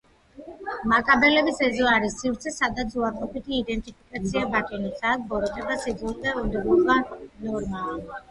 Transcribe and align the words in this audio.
მაკაბელების 0.91 1.59
ეზო 1.65 1.89
არის 1.95 2.15
სივრცე, 2.21 2.53
სადაც 2.55 2.95
უარყოფითი 3.01 3.53
იდენტიფიკაცია 3.57 4.45
ბატონობს, 4.55 5.05
აქ 5.11 5.27
ბოროტება, 5.33 5.77
სიძულვილი 5.83 6.23
და 6.23 6.33
უნდობლობა 6.45 6.97
ნორმაა. 7.45 7.95